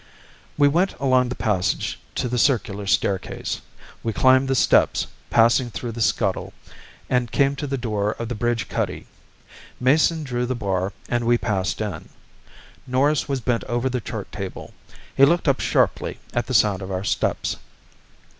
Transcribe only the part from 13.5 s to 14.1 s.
over the